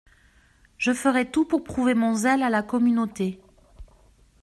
Je 0.79 0.93
ferai 0.93 1.29
tout 1.29 1.45
pour 1.45 1.63
prouver 1.63 1.93
mon 1.93 2.15
zèle 2.15 2.41
à 2.41 2.49
la 2.49 2.63
communauté. 2.63 3.39